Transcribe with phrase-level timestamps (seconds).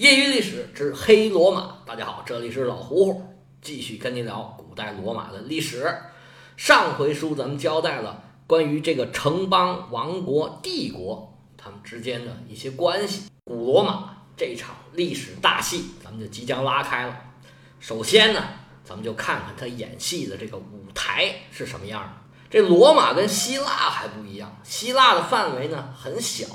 [0.00, 3.22] 业余历史之黑罗马，大家好，这里是老胡胡，
[3.60, 5.94] 继续跟您聊古代罗马的历史。
[6.56, 13.24] 上回书咱们交代了关于这个城邦、王国、帝国他们之间的一些关系。
[13.44, 17.14] 古罗马这场历史大戏，咱们就即将拉开了。
[17.78, 18.42] 首先呢，
[18.82, 22.08] 咱们就看看他演戏的这个舞台是什么样的。
[22.48, 26.46] 这罗马跟希腊还不一样，希腊的范围呢很小，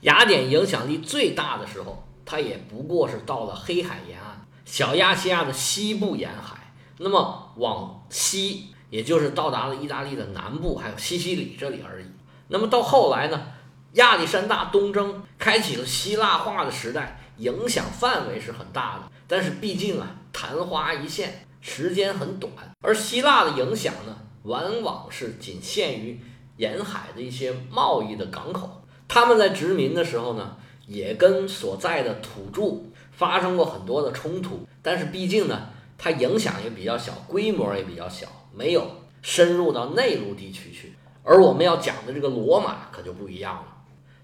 [0.00, 2.04] 雅典影响力最大的时候。
[2.24, 12.06] 它也不过是到了黑海沿岸，小亚细亚的西部沿海，那么往西，也就是到达了意大利的南部，还有西西里这里而已。
[12.48, 13.48] 那么到后来呢，
[13.94, 19.10] 亚历山大东征，开启了希腊化的时代，影响范围是很大的。
[19.26, 22.52] 但是毕竟啊，昙花一现，时间很短。
[22.82, 26.20] 而希腊的影响呢，往往是仅限于
[26.58, 28.84] 沿海的一些贸易的港口。
[29.08, 30.56] 他们在殖民的时候呢。
[30.90, 38.84] 也跟所在的土著发生过很多的冲突，但是毕竟呢，它影响也比较小，规模也比较小，没有
[39.22, 40.94] 深入到内陆地区去。
[41.22, 43.66] 而我们要讲的这个罗马可就不一样了，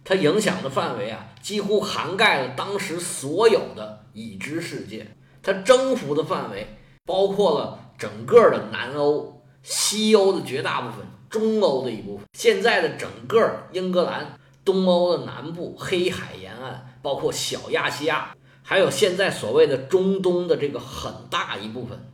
[0.03, 5.07] 它影响的范围啊，几乎涵盖了当时所有的已知世界，
[5.45, 6.67] 它征服的范围
[7.05, 14.37] 包括了整个的南欧、西欧的绝大部分、中欧的一部分，现在的整个英格兰。
[14.67, 22.11] 东欧的南部、黑海沿岸，包括小亚细亚，还有现在所谓的中东的这个很大一部分，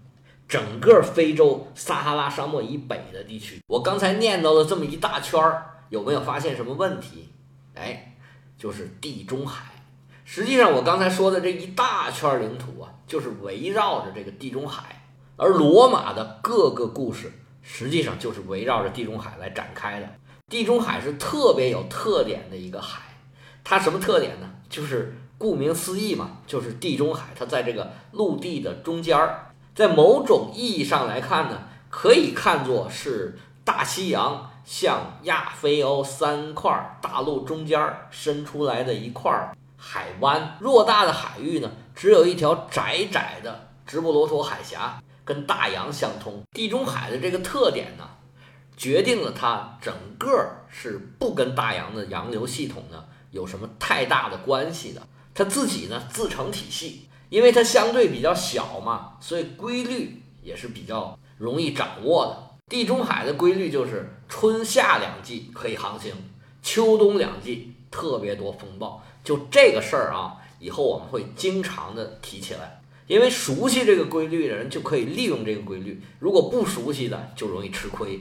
[0.47, 7.33] 整个非洲撒哈拉沙漠以北的地区，我刚才念叨了这么一大圈儿，有没有发现什么问题？
[7.75, 8.17] 哎，
[8.59, 9.65] 就是地中海。
[10.25, 15.05] 实际上，我刚才说的这一大圈领土啊，就是围绕着这个地中海，
[15.37, 20.09] 而罗马的各个故事，实际上就是围绕着地中海来展开的。
[20.53, 23.01] 地中海是特别有特点的一个海，
[23.65, 24.51] 它什么特点呢？
[24.69, 37.81] 就是顾名思义嘛，就是地中海，它在这个陆地的中间儿，在某种意义上来看呢，可以看作是大西洋向亚非欧三块大陆中间
[38.11, 40.59] 伸出来的一块海湾。
[40.61, 46.43] 偌大的海域呢，只有一条窄窄的直布罗陀海峡跟大洋相通。
[46.55, 48.07] 地中海的这个特点呢？
[48.77, 50.29] 决定了它整个
[50.69, 62.49] 是不跟大洋的洋流系统呢有什么太大的关系的，它自己呢自成体系，因为它相对比较小嘛，所以规律也是比较容易掌握的。
[62.69, 66.13] 地中海的规律就是春夏两季可以航行，
[66.63, 69.03] 秋冬两季特别多风暴。
[69.23, 78.21] 就这个事儿啊，以后我们会经常的提起来，因为熟悉这个规律的人就可以利用这个规律，如果不熟悉的就容易吃亏。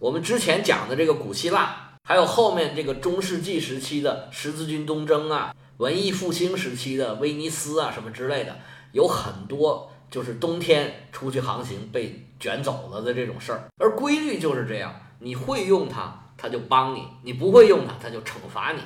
[0.00, 8.56] 我们之前讲的这个古希腊，还有后面这个中世纪时期的十字军东征啊，文艺复兴时期的威尼斯啊什么之类的，
[8.92, 13.64] 有很多就是冬天出去航行被卷走了的这种事儿。
[13.78, 18.80] 而规律就是这样，你会用它，它就帮你；你不会用它，它就惩罚你。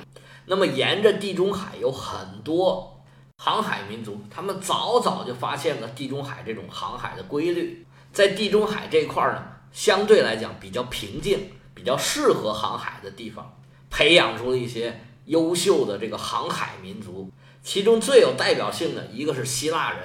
[0.47, 3.03] 那么沿着地中海有很多
[3.37, 9.43] 航海民族，他们早早就发现了地中海这种航海的规律，在地中海这块儿呢。
[9.73, 17.31] 相对来讲比较平静、比较适合航海的地方，培养出了一些优秀的这个航海民族。
[17.63, 19.99] 其中最有代表性的一个是希腊人，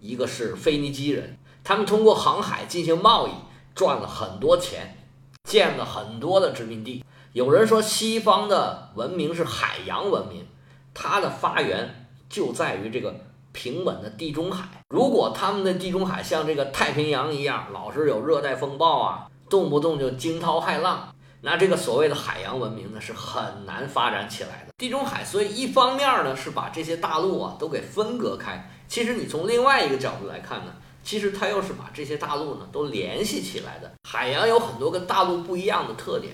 [0.00, 1.38] 一个是腓尼基人。
[1.62, 3.32] 他们通过航海进行贸易，
[3.74, 4.96] 赚了很多钱，
[5.44, 7.04] 建了很多的殖民地。
[7.32, 10.46] 有人说西方的文明是海洋文明，
[10.94, 13.31] 它的发源就在于这个。
[13.52, 24.72] 平稳的地中海，如果他们的地中海像这个太平洋一样，老是有热带风暴啊，动不动就惊涛骇浪，那这个所谓的海洋文明呢是很难发展起来的。
[24.78, 30.72] 地中海，所以一方面呢是把这些大陆啊都给分隔开，其实你从另外一个角度来看呢，
[31.04, 33.92] 其实它又是把这些大陆呢都联系起来的。
[34.08, 36.32] 海洋有很多跟大陆不一样的特点，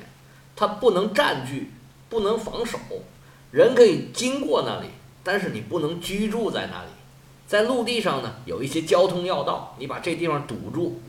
[0.54, 1.72] 它不能占据，
[2.08, 2.78] 不能防守，
[3.50, 4.88] 人可以经过那里，
[5.22, 6.88] 但是你不能居住在那里。
[7.48, 11.00] 在陆地上呢，有一些交通要道，你把这地方堵住，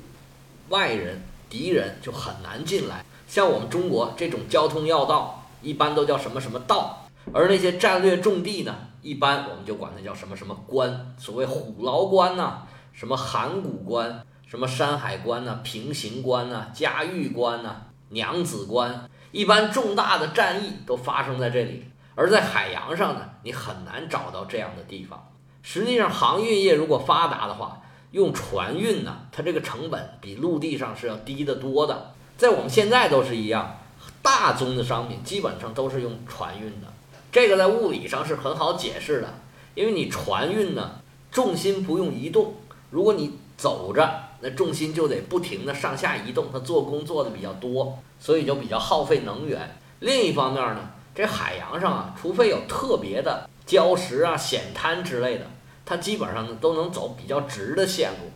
[0.69, 3.03] 外人、敌人就很难进来。
[3.27, 11.13] 像我们中国这种交通要道，一般都叫什么什么道，而那些战略重地呢，一般我们就管它叫什么什么关。
[11.17, 12.59] 所谓虎牢关呐，
[12.93, 17.81] 什么函谷关，什么山海关呐，平型关呐，嘉峪关呐，
[18.11, 21.83] 娘子关，一般重大的战役都发生在这里。
[22.15, 25.25] 而在海洋上呢，你很难找到这样的地方。
[25.61, 32.13] 实际上，航运业如果发达的话，用船运呢，它这个成本比陆地上是要低得多的。
[32.37, 33.77] 在我们现在都是一样，
[34.21, 36.87] 大宗的商品基本上都是用船运的。
[37.31, 39.33] 这个在物理上是很好解释的，
[39.75, 40.99] 因为你船运呢，
[41.31, 42.55] 重心不用移动，
[42.89, 44.09] 如果你走着，
[44.39, 49.77] 那重心就得不停的上下移动，它做工做的比较多，所以就比较耗费能源。
[49.99, 55.45] 另一方面呢，这海洋上啊，除非有特别的礁石啊、险滩之类的，
[55.85, 58.31] 它基本上呢都能走比较直的线路。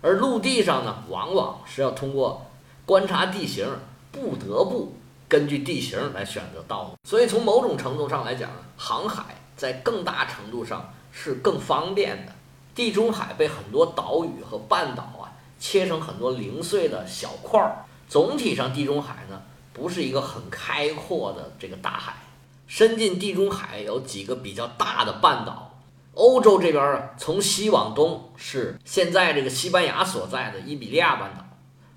[0.00, 2.46] 而陆地上呢，往往是要通过
[2.86, 3.68] 观察地形，
[4.10, 4.94] 不得不
[5.28, 6.90] 根据地形来选择道路。
[7.06, 8.48] 所以从某种程度上来讲，
[8.78, 9.24] 航海
[9.58, 12.32] 在更大程度上是更方便的。
[12.74, 19.42] 地中海被很多岛屿和半岛啊切成很多零碎的小块儿，总体上地中海呢
[19.74, 22.14] 不是一个很开阔的这个大海。
[22.68, 25.64] 伸进地中海有几个比较大的半岛。
[26.14, 31.46] 欧洲这边啊，从西往东是现在这个西班牙所在的伊比利亚半岛，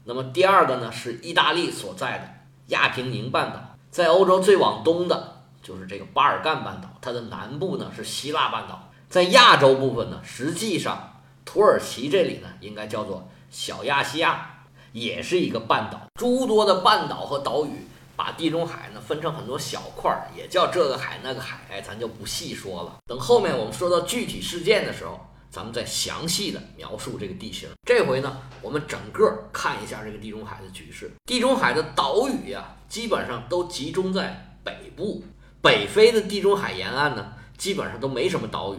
[0.03, 2.29] 那么第二个呢是意大利所在的
[2.67, 17.87] 亚平宁半岛，在欧洲最往东的就是这个巴尔干半岛，它的南部呢是希腊半岛，在亚洲部分呢，实际上土耳其这里呢应该叫做小亚细亚，也是一个半岛，诸多的半岛和岛屿。
[18.21, 22.97] 把地中海呢分成很多小块儿，也叫这个海那个海，咱就不细说了。
[23.07, 25.19] 等后面我们说到具体事件的时候，
[25.49, 27.67] 咱们再详细的描述这个地形。
[27.83, 31.11] 这回呢，我们整个看一下这个地中海的局势。
[31.25, 35.23] 地中海的岛屿呀，基本上都集中在北部。
[35.59, 38.77] 北非的地中海沿岸呢，基本上都没什么岛屿。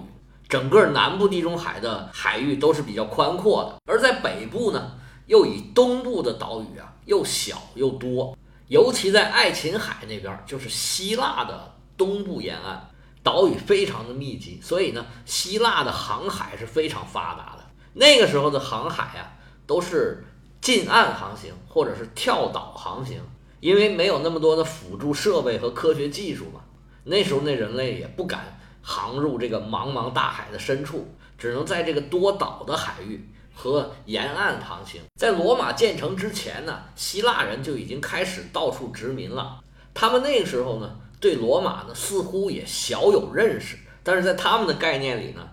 [0.48, 4.92] 整个南部地中海的海域都是比较宽阔的，而在北部呢，
[5.26, 8.38] 又以东部的岛屿啊，又小又多。
[8.72, 12.80] 尤其在爱琴海那边，就是希腊的东部沿岸，
[13.22, 17.64] 岛屿非常的密集，所以呢，希腊的航海是非常发达的。
[17.92, 19.36] 那个时候的航海啊，
[19.66, 20.24] 都是
[20.62, 23.20] 近岸航行或者是跳岛航行，
[23.60, 26.62] 因为没有那么多的辅助设备和科学技术嘛。
[27.04, 33.28] 那时候那人类也不敢航入这个茫茫大海的深处，只能在这个多岛的海域。
[33.54, 39.60] 和沿岸航行，在罗马建成之前呢，希腊人就已经开始到处殖民了。
[39.94, 45.48] 他们那个时候呢，对罗马呢似乎也小有认识，但是在他们的概念里呢，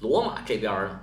[0.00, 1.00] 罗马这边呢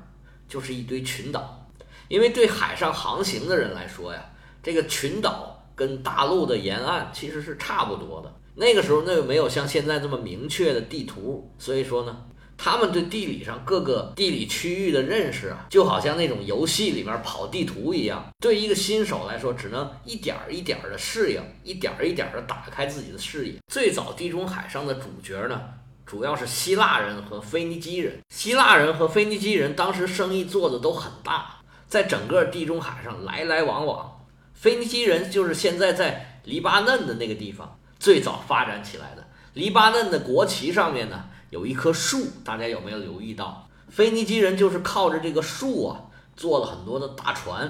[0.48, 1.66] 就是一堆群岛，
[2.08, 4.24] 因为对海上航行的人来说呀，
[4.62, 8.32] 这个群岛跟大陆的沿岸其实是差不多的。
[8.54, 12.26] 那个时候那又没有像现在这么明确的地图，所以说呢。
[12.64, 18.24] 他们对地理上各个地理区域的认识啊，就好像那种游戏里面跑地图一样。
[18.40, 23.56] 对一个新手来说，只能一点儿一点儿的适应，一点儿一点儿的打开自己的视野。
[23.66, 25.60] 最早地中海上的主角呢，
[26.06, 28.20] 主要是希腊人和腓尼基人。
[28.30, 31.56] 希腊人和腓尼基人当时生意做的都很大，
[31.88, 34.24] 在整个地中海上来来往往。
[34.54, 39.28] 腓尼基人就是现在在黎巴嫩的那个地方最早发展起来的。
[39.56, 41.26] 黎巴嫩的国旗上面呢。
[41.52, 43.68] 有一棵树，大家有没有留意到？
[43.90, 46.02] 腓尼基人就是靠着这个树啊，
[46.38, 47.70] 做了很多的大船，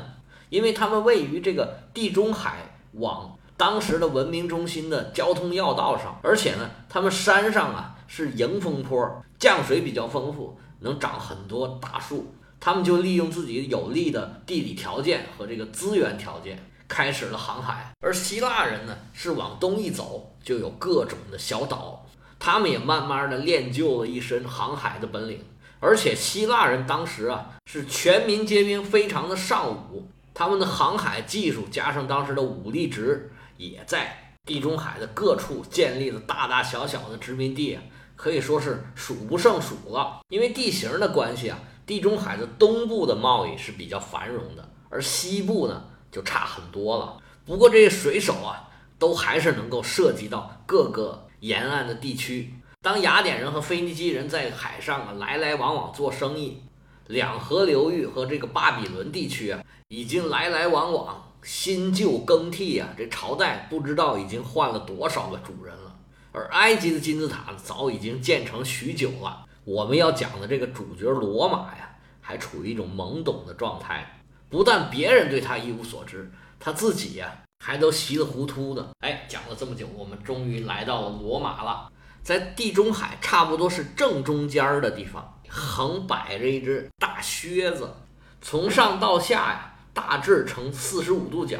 [0.49, 17.91] 因为他们位于这个地中海往当时的文明中心的交通要道上，而且呢，他们山上啊是迎风坡，降水比较丰富，能长很多大树，他们就利用自己有利的地理条件和这个资源条件，开始了航海。
[18.01, 22.05] 而希腊人呢，是往东一走，就有各种的小岛。
[22.43, 25.45] 他们也慢慢的练就了一身航海的本领，
[25.79, 30.09] 而且希腊人当时啊是全民皆兵，非常的尚武。
[30.33, 37.77] 他们的航海技术加上当时的武力值，也在地中海的各处建立了大大小小的殖民地，
[38.15, 40.21] 可以说是数不胜数了。
[40.29, 47.17] 因为地形的关系啊，地中海的东部的贸易是比较繁荣的，而西部呢就差很多了。
[47.45, 48.67] 不过这些水手啊，
[48.97, 51.27] 都还是能够涉及到各个。
[51.41, 56.61] 沿岸的地区，当雅典人和腓尼基人在海上啊来来往往做生意，
[57.07, 65.95] 两河流域和这个巴比伦地区啊，已经来来往往，新旧更替啊，这朝代不知道已经换了多少个主人了。
[66.31, 77.35] 而埃及的金字塔早已经建成许久了，我们要讲的这个主角罗马呀，还处于一种懵懂的状态，不但别人对他一无所知，他自己呀。
[77.63, 81.91] 还都稀里糊涂的，哎，讲了这么久，我们终于来到了罗马了。
[82.23, 87.93] 在地中海差不多是正中间儿的地方，横摆着一只大靴子，
[88.41, 91.59] 从上到下呀，大致呈四十五度角。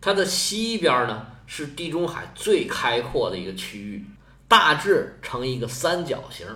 [0.00, 4.06] 它的西边呢是地中海最开阔的一个区域，
[4.48, 6.46] 大致呈一个三角形。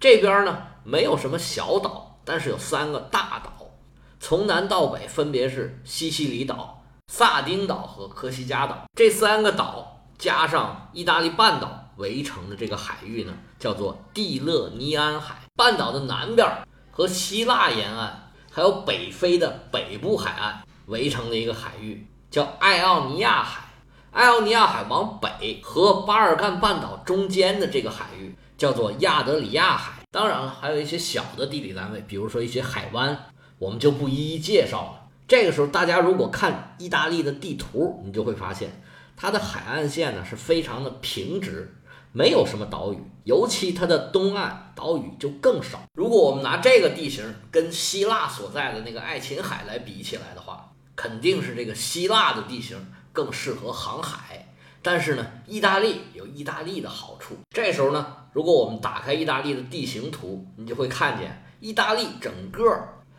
[0.00, 3.70] 这边呢没有什么小岛，但是有三个大岛，
[4.18, 6.75] 从南到北分别是西西里岛。
[7.16, 15.36] 萨丁岛和科西嘉岛这三个岛，加上意大利半岛围成的这个海域呢，叫做蒂勒尼安海。
[15.54, 16.46] 半岛的南边
[16.90, 23.62] 和希腊沿岸，还有北非的北部海岸围成的一个海域，叫爱奥尼亚海。
[24.10, 29.94] 爱奥尼亚海往北和巴尔干半岛中间的这个海域叫做亚德里亚海。
[30.10, 33.26] 当然了，还有一些小的地理单位，比如说一些海湾，
[33.58, 35.05] 我们就不一一介绍了。
[35.28, 38.82] 这个时候，大家如果看意大利的地图，你就会发现
[39.16, 41.74] 它的海岸线呢是非常的平直，
[42.12, 45.82] 没有什么岛屿，尤其它的东岸岛屿就更少。
[45.94, 52.76] 如果我们拿这个地形跟希腊所在的那个爱琴海来比起来的话，肯定是这个希腊的地形。
[53.16, 54.46] 更适合航海，
[54.82, 57.34] 但是呢，意大利有意大利的好处。
[57.48, 62.62] 这时候呢，如果我们打开意大利的地形图，你就会看见意大利整个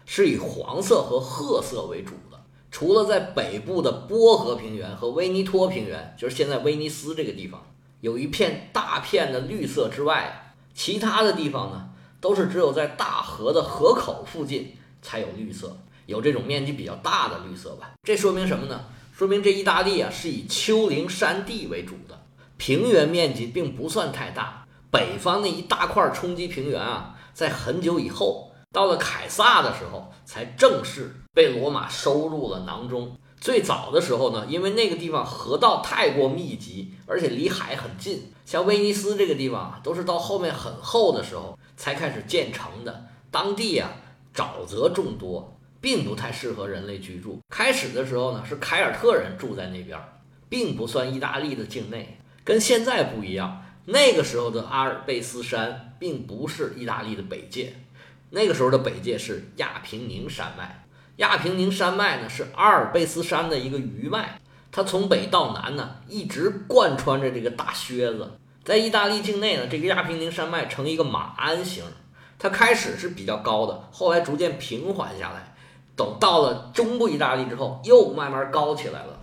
[0.08, 2.42] 是以黄色和褐色为主的。
[2.72, 7.64] 除了在北部的波河平原和威尼托平原，就是现在威尼斯这个地方
[8.02, 11.90] 有一片大片的绿色之外，其他的地方呢，
[12.22, 17.94] 都是只有在大河的河口附近才有绿色，有这种面积比较大的绿色吧。
[18.04, 18.86] 这说明什么呢？
[19.12, 22.22] 说明这意大利啊是以丘陵山地为主的，
[22.58, 24.66] 平原面积并不算太大。
[24.92, 28.47] 北方那一大块冲积平原啊，在很久以后，
[28.78, 33.18] 到了凯撒的时候，才正式被罗马收入了囊中。
[33.42, 43.08] 最早的时候呢，因为那个地方河道太过密集，而且离海很近，像威尼斯这个地方啊，都是到后面很厚的时候才开始建成的。
[43.32, 43.90] 当地啊，
[44.32, 45.52] 沼泽众多。
[45.80, 47.40] 并不太适合人类居住。
[47.50, 49.98] 开始的时候呢，是凯尔特人住在那边，
[50.50, 52.20] 并不算意大利的境内。
[52.44, 57.76] 跟现在不一样，那个时候的阿尔卑斯山并不是意大利的北界，
[58.30, 60.84] 那个时候的北界是亚平宁山脉。
[61.18, 64.40] 亚平宁山脉呢，是阿尔卑斯山的一个余脉，
[64.72, 68.40] 它从北到南呢，一直贯穿着这个大靴子。
[68.64, 71.84] 在意大利境内呢，这个亚平宁山脉呈一个马鞍形，
[72.38, 75.56] 它开始是比较高的，后来逐渐平缓下来。
[75.96, 79.20] 等到了中部意大利之后，又慢慢高起来了。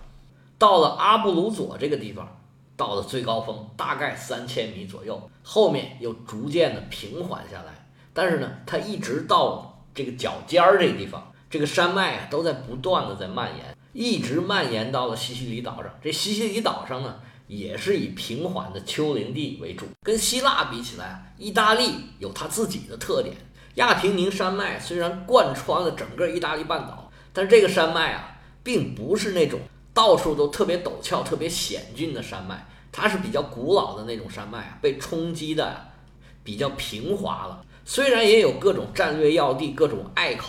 [0.58, 2.40] 到了阿布鲁佐这个地方，
[2.76, 7.84] 到了最高峰，大概三千米左右，后面又逐渐的平缓下来。
[8.14, 15.92] 但是呢，它一直到这个脚尖儿这个地方，这个山脉啊都在不断的在蔓延，一直蔓延到了西西里岛上。
[16.00, 17.16] 这西西里岛上呢，
[17.49, 19.87] 也是以平缓的丘陵地为主。
[20.02, 23.37] 跟希腊比起来，意大利有它自己的特点。
[23.75, 29.59] 亚平宁山脉虽然贯穿了整个意大利半岛，但是这个山脉啊，并不是那种
[29.92, 35.88] 到处都特别陡峭、特别险峻的山脉，它是比较古老的那种山脉啊，被冲击的
[36.44, 37.64] 比较平滑了。
[37.85, 40.49] 虽然也有各种战略要地、各种隘口，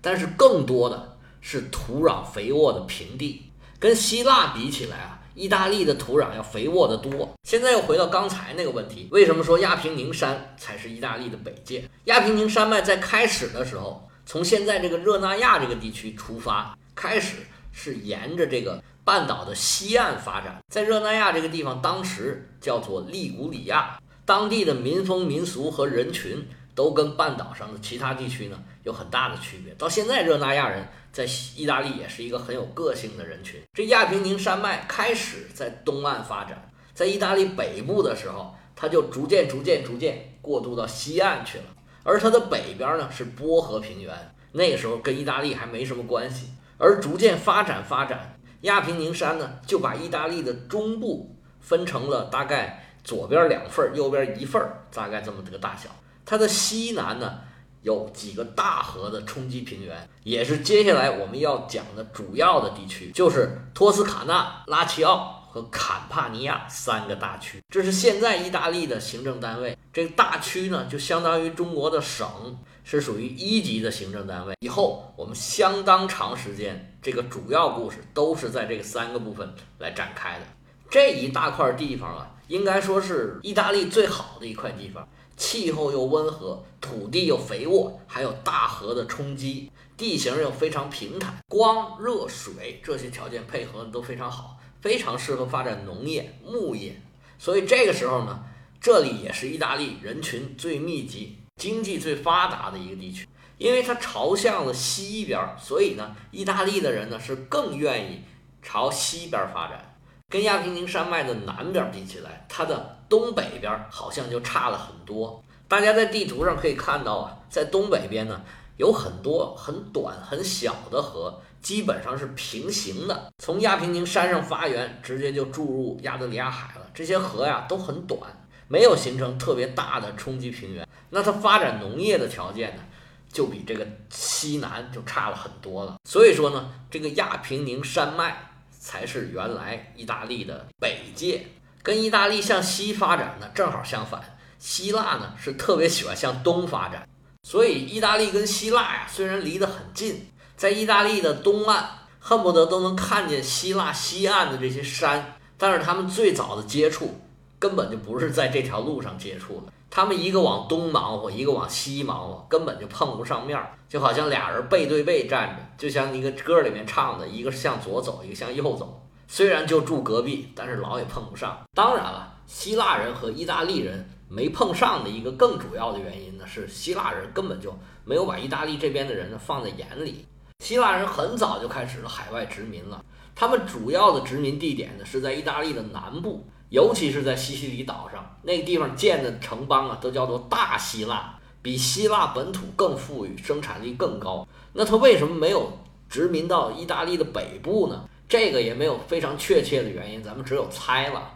[0.00, 3.50] 但是更多的是土壤肥沃的平地。
[3.78, 5.18] 跟希腊比起来啊。
[5.34, 7.26] 意大利的土壤要肥沃得多。
[7.44, 11.88] 现在又回到刚才那个问题，为什么说亚平宁山才是意大利的北界？
[12.04, 17.36] 亚平宁山脉在开始的时候，从现在这个热那亚这个地区出发，开始
[17.72, 20.58] 是沿着这个半岛的西岸发展。
[20.70, 29.74] 在热那亚这个地方，当时叫做利古里亚，当地的民风民俗和人群都跟半岛上的其他地区呢有很大的区别。
[29.74, 30.86] 到现在，热那亚人。
[31.12, 33.60] 在意大利也是一个很有个性的人群。
[33.74, 41.64] 这亚平宁山脉开始在东岸发展，在意大利北部的时候，它就逐渐、逐渐、逐渐过渡到西岸去了。
[42.02, 46.46] 而它的北边呢是波河平原，那个时候跟意大利还没什么关系。
[46.78, 55.90] 而逐渐发展发展，亚平宁山呢就把意大利的中部分成了大概左边两份，右边一份，大概这么这个大小。
[56.24, 57.40] 它的西南呢？
[57.82, 67.60] 有几个大河的冲积平原，也是接下来我们要讲的主要的地区，就是托斯卡纳、拉齐奥和坎帕尼亚三个大区。
[67.68, 69.76] 这是现在意大利的行政单位。
[69.92, 74.54] 这个大区呢，就相当于中国的省，是属于一级的行政单位。
[74.60, 80.46] 以后我们相当长时间，这个主要故事都是在这个三个部分来展开的。
[80.88, 85.08] 这一大块地方啊，应该说是意大利最好的一块地方。
[85.36, 97.00] 气候又温和，土地又肥沃，还有大河的冲击，地形又非常平坦，光、热、水这些条件配合的都非常好，非常适合发展农业、牧业。
[97.38, 98.44] 所以这个时候呢，
[98.80, 103.26] 这里也是意大利人群最密集、经济最发达的一个地区。
[103.58, 108.22] 因为它朝向了西边，所以呢，意大利的人呢是更愿意
[108.60, 109.96] 朝西边发展。
[110.28, 115.44] 跟亚平宁山脉的南边比起来，它的东北边好像就差了很多。
[115.68, 118.40] 大家在地图上可以看到啊，在东北边呢，
[118.78, 126.86] 有很多很短很小的河，基本上是平行的，从亚平宁山上发源，直接就注入亚得里亚海了。
[126.94, 128.18] 这些河呀都很短，
[128.66, 130.88] 没有形成特别大的冲积平原。
[131.10, 132.82] 那它发展农业的条件呢，
[133.30, 135.96] 就比这个西南就差了很多了。
[136.08, 141.44] 所以说呢，这个亚平宁山脉才是原来意大利的北界，
[141.82, 144.20] 跟意大利向西发展呢正好相反。
[144.58, 147.08] 希腊呢是特别喜欢向东发展，
[147.42, 151.84] 所以意大利跟希腊呀虽然离得很近，在意大利的东岸
[152.20, 157.20] 恨不得都能看见希腊西岸的这些山，但是他们最早的接触
[157.58, 169.02] 根本就不是在这条路上接触的，他们一个往东忙活，一个往西忙活，根本就碰不上面儿，就好像俩人背对背站着，就像一个歌里面唱的，一个是向左走，一个向右走，
[169.34, 171.58] 虽然就住隔壁，但是老也碰不上。
[171.72, 174.06] 当然了，希腊人和意大利人。
[174.28, 177.74] 没碰上的一个更主要的原因呢，是希腊人根本就
[178.04, 180.26] 没有把意大利这边的人呢放在眼里。
[180.62, 183.02] 希腊人很早就开始了海外殖民了，
[183.34, 194.46] 他们主要的殖民地点呢是在意大利的南部，尤其是在西西里岛上，那个地方建的城邦啊都叫做大希腊，比希腊本土更富裕，生产力更高。
[194.74, 195.72] 那他为什么没有
[196.10, 198.04] 殖民到意大利的北部呢？
[198.32, 201.34] 这个也没有非常确切的原因，咱们只有猜了。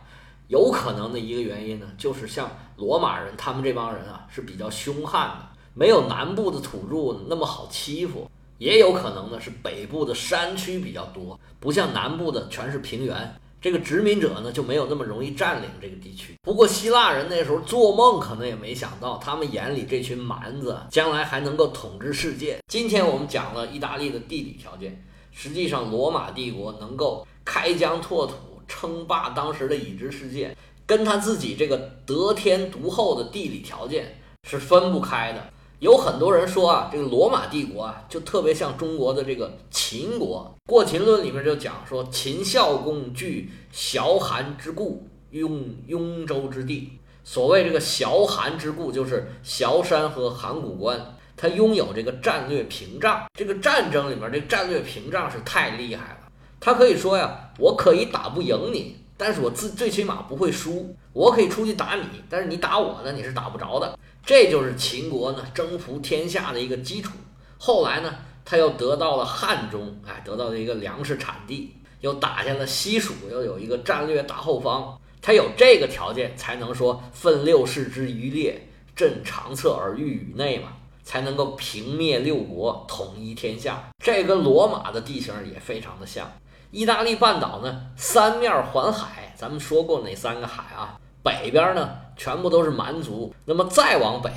[0.48, 8.30] 有可能的一个原因呢，就是像罗马人他们这帮人啊是比较凶悍的，没有南部的土著那么好欺负。
[8.56, 16.34] 也有可能呢是北部的山区比较多，不像南部的全是平原，这个殖民者呢就没有那么容易占领这个地区。
[16.40, 22.56] 不过希腊人那时候做梦可能也没想到，他们眼里这群蛮子将来还能够统治世界。
[22.68, 25.04] 今天我们讲了意大利的地理条件，
[25.36, 28.34] 实际上罗马帝国能够开疆拓土。
[28.68, 35.40] 称霸当时的已知世界，跟他自己这个得天独厚的地理条件是分不开的。
[35.78, 40.52] 有很多人说啊，这个罗马帝国啊，就特别像中国的这个秦国。
[40.68, 46.98] 《过秦论》里面就讲说，秦孝公据崤函之固，拥雍州之地。
[47.22, 53.26] 所谓这个崤函之固，就是崤山和函谷关，他拥有这个战略屏障。
[53.34, 56.18] 这个战争里面，这战略屏障是太厉害了。
[56.58, 60.96] 他可以说呀，我可以打不赢你，但是我自最起码不会输。
[61.12, 63.98] 我可以出去打你，但是你打我呢，你是打不着的。
[64.24, 67.12] 这就是秦国呢征服天下的一个基础。
[67.58, 74.98] 后来呢，他又得到了汉中，哎，得到了一个粮食产地，又打下了西蜀，又有一个战略大后方。
[75.22, 80.68] 他有这个条件，才能说奋六世之余烈，振长策而欲宇内嘛。
[81.06, 83.80] 才能够平灭六国，统一天下。
[84.02, 86.28] 这跟罗马的地形也非常的像。
[86.72, 90.98] 意大利半岛呢，三面环海，咱们说过哪三个海啊？
[91.22, 93.32] 北边呢，全部都是蛮族。
[93.44, 94.30] 那么再往北，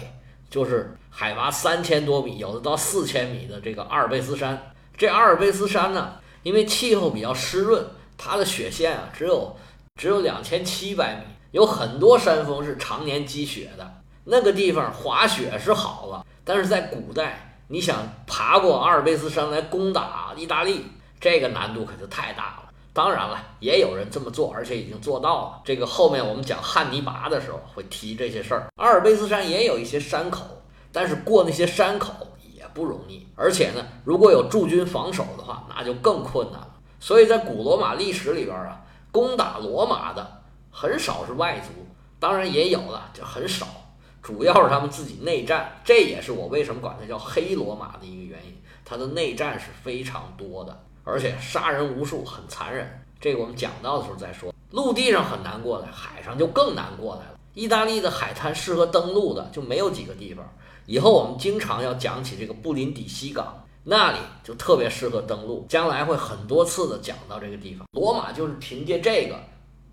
[0.48, 4.72] 就是海拔三千多米，有的到四千米的这个阿尔卑斯山。
[4.96, 7.84] 这阿尔卑斯山呢，因为气候比较湿润，
[8.16, 9.58] 它的雪线啊，只有
[9.96, 13.92] 只有两千七百米，有很多山峰是常年积雪的。
[14.26, 20.84] 那个地方滑雪是好了，但是在古代，你想爬过阿尔卑斯山来攻打意大利？
[21.20, 22.72] 这个难度可就太大了。
[22.92, 25.62] 当然了，也有人这么做，而且已经做到了。
[25.64, 28.66] 这个后面我们讲汉尼拔的时候会提这些事儿。
[28.78, 30.44] 阿尔卑斯山也有一些山口，
[30.92, 32.12] 但是过那些山口
[32.52, 33.28] 也不容易。
[33.36, 36.74] 而且呢，如果有驻军防守的话，那就更困难了。
[37.00, 38.82] 所以在古罗马历史里边啊，
[39.12, 41.70] 攻打罗马的很少是外族，
[42.20, 43.68] 当然也有了，就很少。
[44.22, 48.56] 主要是他们自己内战，这也是我为什么管它叫黑罗马的一个原因。
[48.84, 50.84] 它的内战是非常多的。
[51.04, 52.88] 而且杀人无数，很残忍。
[53.20, 54.54] 这个我们讲到的时候再说。
[54.70, 57.40] 陆地上很难过来，海上就更难过来了。
[57.56, 60.48] 意大利的海滩适合登陆的就没有几个地方。
[60.86, 65.66] 以后我们经常要讲起这个布林迪西港，那里就特别适合登陆。
[65.68, 67.88] 将来会很多次的讲到这个地方。
[67.94, 69.40] 罗马就是凭借这个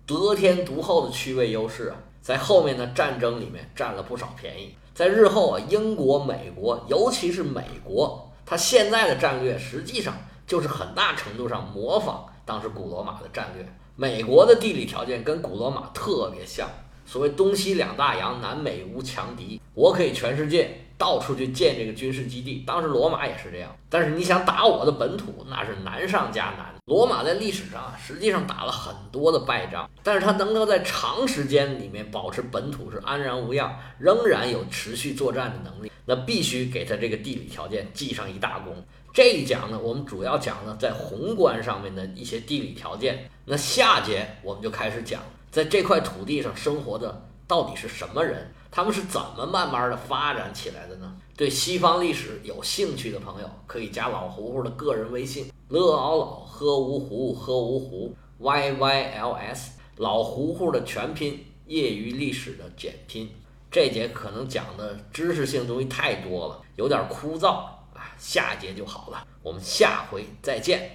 [0.05, 4.75] 得天独厚的区位优势啊，在后面的战争里面占了不少便宜。
[4.93, 10.13] 在日后啊，英国、美国，尤其是美国，它现在的战略实际上。
[10.45, 13.67] 就是很大程度上模仿当时古罗马的战略。
[13.97, 16.69] 美国的地理条件跟古罗马特别像，
[17.05, 22.63] 所谓东西两大洋，南北无强敌，我可以全世界到处去建这个军事基地。
[22.65, 26.73] 当时罗马也是这样，但是你想打我的本土，那是难上加难。
[26.85, 38.73] 罗马在历史上啊，实际上打了很多的败仗，但是他能够在长时间里面保持本土是安然无恙，仍然有持续作战的能力，那必须给他这个地理条件记上一大功。
[39.13, 43.29] 这一讲呢，我们主要讲呢在宏观上面的一些地理条件。
[43.43, 51.15] 那下节我们就开始讲，在这块土地上生活的到底是什么人，他们是怎么慢慢的发展起来的呢？
[51.35, 63.29] 对西方历史有兴趣的朋友，可以加老胡胡的个人微信：乐嗷老喝芜湖喝芜湖 y y l s，老胡胡的全拼业余历史的简拼。
[63.69, 67.49] 这节可能讲的知识性东西太多了，有点枯燥
[67.93, 69.27] 啊，下节就好了。
[69.43, 70.91] 我们下回再见。